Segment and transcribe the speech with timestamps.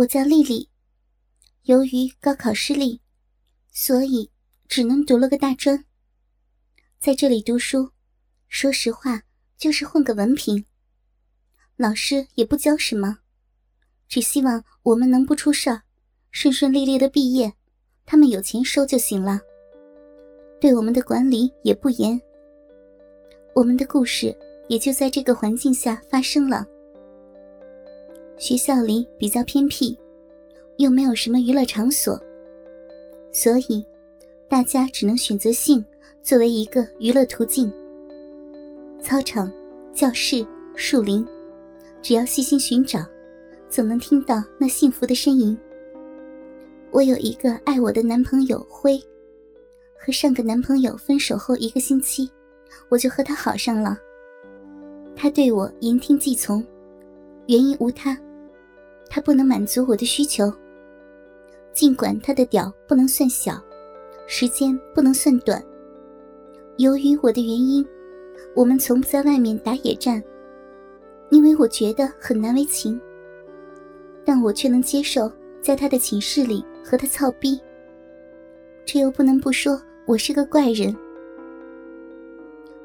[0.00, 0.70] 我叫丽丽。
[1.64, 3.02] 由于高考失利，
[3.70, 4.30] 所以
[4.66, 5.84] 只能读了个大专。
[6.98, 7.90] 在这里读书，
[8.48, 9.24] 说实话
[9.58, 10.64] 就是混个文凭。
[11.76, 13.18] 老师也不教什么，
[14.08, 15.82] 只希望我们能不出事儿，
[16.30, 17.52] 顺顺利利的毕业，
[18.06, 19.38] 他们有钱收就行了。
[20.62, 22.18] 对我们的管理也不严。
[23.54, 24.34] 我们的故事
[24.66, 26.66] 也就在这个环境下发生了。
[28.40, 29.94] 学校里比较偏僻，
[30.78, 32.18] 又没有什么娱乐场所，
[33.30, 33.84] 所以
[34.48, 35.84] 大家只能选择性
[36.22, 37.70] 作为一个娱乐途径。
[39.02, 39.52] 操场、
[39.92, 41.22] 教室、树林，
[42.00, 43.00] 只要细心寻找，
[43.68, 45.56] 总能听到那幸福的呻吟。
[46.92, 48.98] 我有一个爱我的男朋友辉，
[49.98, 52.30] 和上个男朋友分手后一个星期，
[52.88, 53.98] 我就和他好上了。
[55.14, 56.64] 他对我言听计从，
[57.46, 58.18] 原因无他。
[59.10, 60.50] 他不能满足我的需求。
[61.72, 63.60] 尽管他的屌不能算小，
[64.26, 65.62] 时间不能算短。
[66.78, 67.86] 由于我的原因，
[68.54, 70.22] 我们从不在外面打野战，
[71.30, 72.98] 因为我觉得很难为情。
[74.24, 77.60] 但我却能接受在他的寝室里和他操逼。
[78.84, 80.96] 这又不能不说我是个怪人。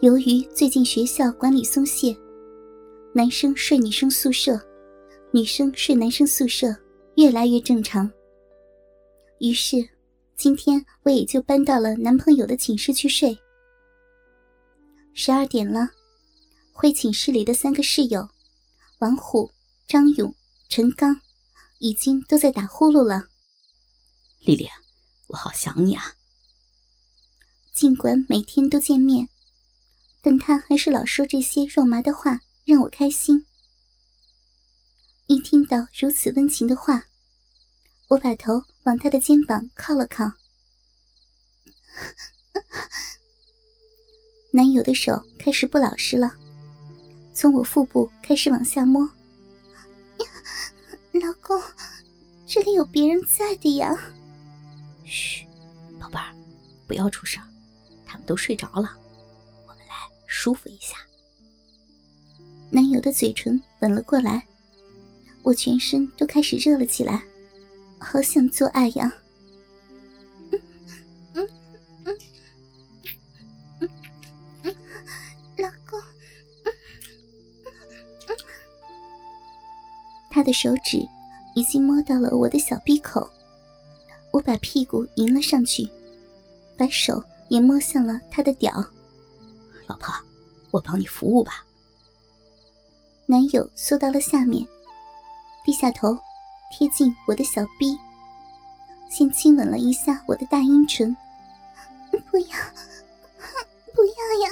[0.00, 2.16] 由于最近学校管理松懈，
[3.12, 4.60] 男生睡女生宿舍。
[5.30, 6.74] 女生睡男生宿舍
[7.16, 8.10] 越来越正常。
[9.40, 9.86] 于是，
[10.36, 13.38] 今天我也就搬到了男朋友的寝室去睡。
[15.12, 15.90] 十二点了，
[16.72, 18.26] 回寝室里的三个室友
[19.00, 19.50] 王虎、
[19.86, 20.34] 张勇、
[20.70, 21.20] 陈刚
[21.78, 23.26] 已经都在打呼噜了。
[24.40, 24.66] 丽丽，
[25.26, 26.14] 我好想你啊！
[27.74, 29.28] 尽管每天都见面，
[30.22, 33.44] 但他还是老说这些肉麻的话，让我开心。
[35.28, 37.04] 一听到如此温情的话，
[38.08, 40.24] 我把头往他的肩膀靠了靠。
[44.50, 46.34] 男友的手开始不老实了，
[47.34, 49.06] 从我腹部开始往下摸。
[51.12, 51.60] 老公，
[52.46, 53.94] 这里有别人在的呀。
[55.04, 55.46] 嘘，
[56.00, 56.34] 宝贝儿，
[56.86, 57.42] 不要出声，
[58.06, 58.96] 他们都睡着了，
[59.66, 59.94] 我们来
[60.26, 60.96] 舒服一下。
[62.70, 64.47] 男友的嘴唇吻了过来。
[65.42, 67.24] 我全身都开始热了起来，
[67.98, 69.12] 好想做爱呀！
[70.52, 70.60] 嗯
[71.34, 71.48] 嗯
[72.04, 72.18] 嗯
[73.80, 73.88] 嗯
[74.62, 74.76] 嗯
[75.56, 76.00] 老公，
[80.30, 80.98] 他的手指
[81.54, 83.28] 已经摸到了我的小闭口，
[84.30, 85.88] 我把屁股迎了上去，
[86.76, 88.72] 把手也摸向了他的屌。
[89.86, 90.14] 老婆，
[90.70, 91.64] 我帮你服务吧。
[93.24, 94.66] 男友缩到了下面。
[95.64, 96.16] 低下头，
[96.72, 97.96] 贴近我的小臂，
[99.10, 101.14] 先亲吻了一下我的大阴唇。
[102.30, 102.56] 不要，
[103.94, 104.12] 不要
[104.44, 104.50] 呀！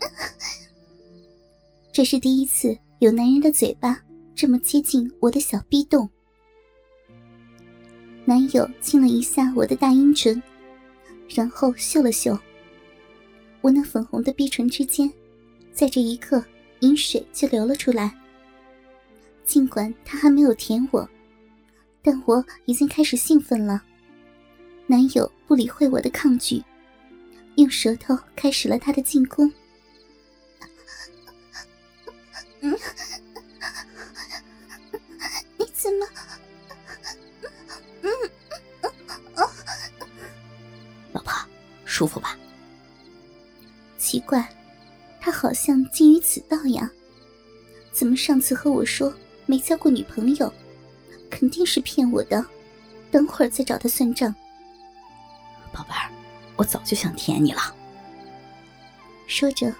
[1.92, 4.00] 这是第一次有男人的嘴巴
[4.34, 6.08] 这么接近我的小臂洞。
[8.24, 10.40] 男友亲了一下我的大阴唇，
[11.28, 12.38] 然后嗅了嗅
[13.60, 15.10] 我那粉红的逼唇之间，
[15.72, 16.44] 在这一刻，
[16.80, 18.14] 饮水就流了出来。
[19.48, 21.08] 尽管他还没有舔我，
[22.02, 23.82] 但我已经开始兴奋了。
[24.86, 26.62] 男友不理会我的抗拒，
[27.56, 29.50] 用舌头开始了他的进攻。
[32.60, 32.70] 你
[35.72, 36.06] 怎么？
[41.14, 41.32] 老婆，
[41.86, 42.36] 舒服吧？
[43.96, 44.46] 奇怪，
[45.18, 46.90] 他好像精于此道呀？
[47.92, 49.10] 怎么上次和我说？
[49.48, 50.52] 没交过女朋友，
[51.30, 52.44] 肯定是骗我的。
[53.10, 54.34] 等会儿再找他算账。
[55.72, 56.10] 宝贝儿，
[56.54, 57.74] 我早就想舔你了。
[59.26, 59.74] 说着，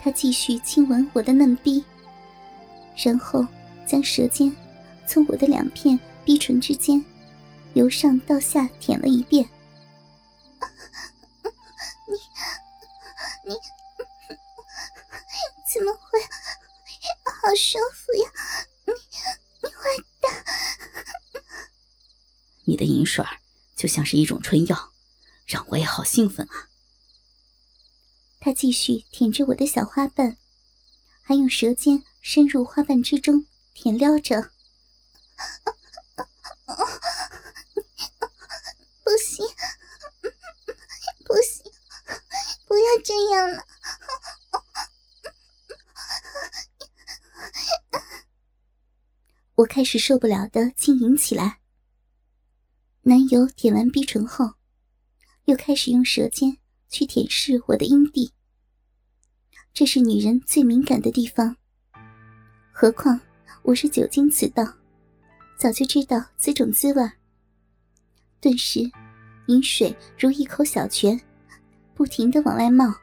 [0.00, 1.84] 他继续亲吻我的嫩逼，
[2.96, 3.44] 然后
[3.84, 4.54] 将舌尖
[5.04, 7.04] 从我的两片逼唇之间
[7.74, 9.42] 由上到下舔了一遍。
[12.06, 12.14] 你，
[13.50, 13.54] 你，
[15.74, 16.20] 怎么会？
[17.24, 18.30] 好舒服呀！
[22.64, 23.24] 你的银水
[23.74, 24.92] 就像是一种春药，
[25.46, 26.68] 让我也好兴奋啊！
[28.38, 30.36] 他继续舔着我的小花瓣，
[31.22, 34.50] 还用舌尖深入花瓣之中舔撩着。
[39.04, 39.46] 不行，
[41.24, 41.72] 不行，
[42.66, 43.64] 不要这样了！
[49.56, 51.61] 我开始受不了的轻吟起来。
[53.04, 54.48] 男友舔完逼唇后，
[55.46, 56.56] 又开始用舌尖
[56.88, 58.32] 去舔舐我的阴蒂。
[59.74, 61.56] 这是女人最敏感的地方，
[62.70, 63.18] 何况
[63.62, 64.64] 我是久经此道，
[65.58, 67.02] 早就知道此种滋味。
[68.40, 68.88] 顿时，
[69.48, 71.20] 饮水如一口小泉，
[71.94, 72.94] 不停的往外冒。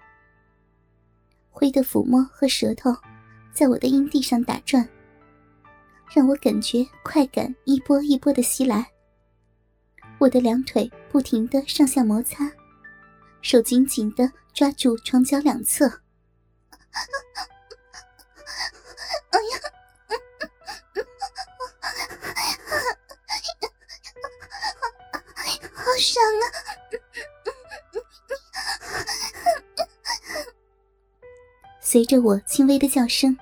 [1.49, 2.89] 灰的抚摸和舌头
[3.51, 4.87] 在我的阴蒂上打转，
[6.15, 8.89] 让我感觉快感一波一波的袭来。
[10.19, 12.51] 我的两腿不停的上下摩擦，
[13.41, 15.87] 手紧紧的抓住床脚两侧。
[19.29, 19.59] 哎呀，
[25.73, 26.43] 好爽啊！
[31.79, 33.37] 随着我轻微的叫声，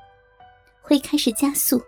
[0.82, 1.82] 会开始加速。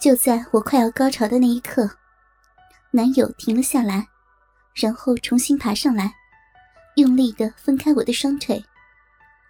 [0.00, 1.88] 就在我快要高潮的那一刻。
[2.90, 4.08] 男友停了下来，
[4.74, 6.14] 然后重新爬上来，
[6.96, 8.64] 用力的分开我的双腿，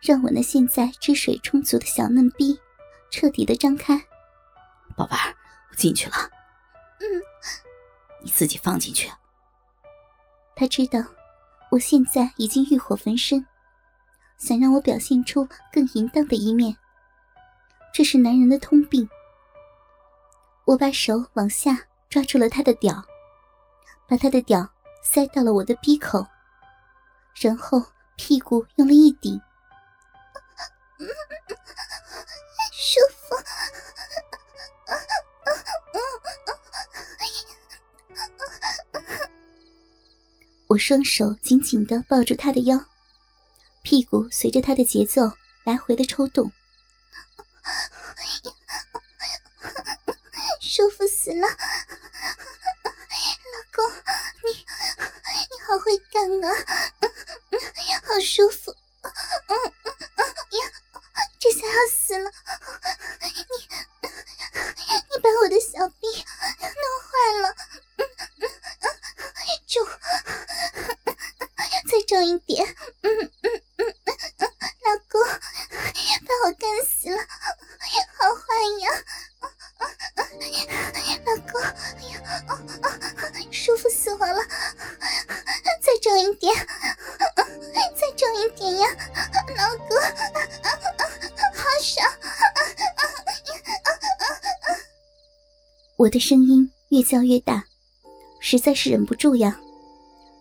[0.02, 2.58] 让我那现在汁水充足的小嫩逼
[3.10, 3.96] 彻底的张开。
[4.96, 5.34] 宝贝儿，
[5.70, 6.16] 我进去了。
[6.98, 7.06] 嗯，
[8.24, 9.08] 你自己放进去。
[10.56, 10.98] 他知道
[11.70, 13.46] 我现在已经欲火焚身，
[14.36, 16.76] 想让我表现出更淫荡的一面。
[17.94, 19.08] 这是男人的通病。
[20.64, 23.04] 我把手往下抓住了他的屌。
[24.08, 24.68] 把他的屌
[25.04, 26.26] 塞到了我的鼻口，
[27.40, 27.80] 然后
[28.16, 29.40] 屁股用力一顶，
[32.72, 33.36] 舒服。
[40.66, 42.84] 我双手紧紧的抱住他的腰，
[43.82, 45.30] 屁股随着他的节奏
[45.62, 46.50] 来回的抽动，
[50.80, 51.46] 舒服死了。
[51.46, 51.56] 老
[53.70, 53.84] 公
[54.44, 56.48] 你你好会干啊
[58.02, 58.69] 好舒服。
[96.00, 97.62] 我的声音越叫越大，
[98.40, 99.60] 实在是忍不住呀。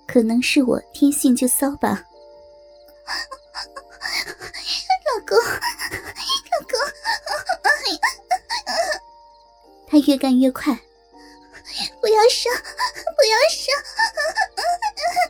[0.08, 2.02] 可能是我天性就骚吧。
[5.04, 5.44] 老公，老
[6.66, 6.80] 公，
[9.86, 10.74] 他越干越快，
[12.00, 12.50] 不要上，
[13.18, 13.76] 不要上！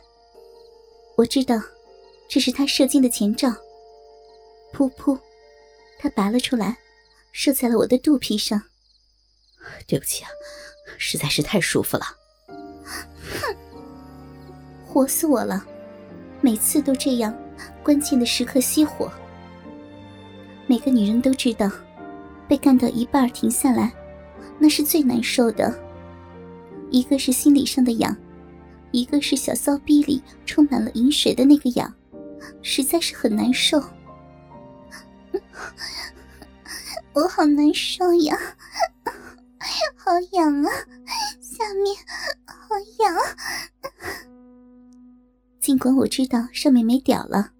[1.18, 1.60] 我知道，
[2.28, 3.48] 这是他射精的前兆。
[4.72, 5.18] 噗噗，
[5.98, 6.78] 他拔了出来，
[7.32, 8.69] 射在了我的肚皮上。
[9.86, 10.30] 对不起啊，
[10.98, 12.04] 实在是太舒服了。
[12.46, 13.56] 哼，
[14.86, 15.64] 活死我了！
[16.40, 17.36] 每次都这样，
[17.82, 19.10] 关键的时刻熄火。
[20.66, 21.70] 每个女人都知道，
[22.48, 23.92] 被干到一半停下来，
[24.58, 25.72] 那是最难受的。
[26.90, 28.16] 一个是心理上的痒。
[28.92, 31.94] 一个是小骚逼里充满了饮水的那个痒，
[32.60, 33.80] 实在是很难受。
[37.14, 38.36] 我好难受呀，
[40.10, 40.70] 好痒啊，
[41.40, 41.96] 下面
[42.44, 43.14] 好痒。
[45.60, 47.52] 尽管我知道上面没屌了，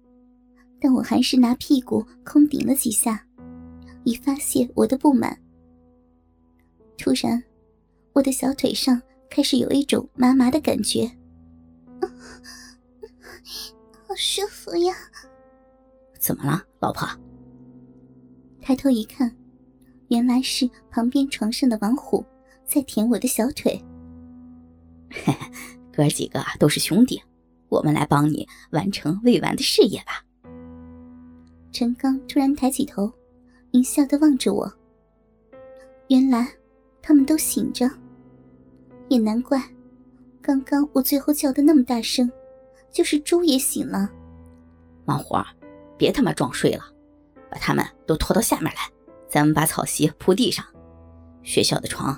[0.77, 3.25] 但我还是拿屁股空顶了几下，
[4.03, 5.39] 以发泄我的不满。
[6.97, 7.41] 突然，
[8.11, 11.09] 我的小腿上开始有一种麻麻的感觉。
[12.01, 12.09] 好
[14.17, 14.93] 舒服呀！
[16.19, 17.07] 怎么了，老婆？
[18.61, 19.33] 抬头一看，
[20.09, 22.25] 原来是旁边床上的王虎
[22.71, 23.83] 在舔我的小腿。
[25.91, 27.21] 哥几个都是兄弟，
[27.67, 30.23] 我们来帮你完成未完的事业吧。
[31.73, 33.11] 陈刚突然抬起头，
[33.71, 34.71] 淫笑的望着我。
[36.07, 36.47] 原来
[37.01, 37.91] 他们都醒着，
[39.09, 39.61] 也难怪。
[40.41, 42.31] 刚刚我最后叫的那么大声，
[42.89, 44.09] 就是猪也醒了。
[45.07, 45.35] 王虎，
[45.97, 46.85] 别他妈装睡了，
[47.49, 48.89] 把他们都拖到下面来，
[49.27, 50.65] 咱们把草席铺地上。
[51.43, 52.17] 学校的床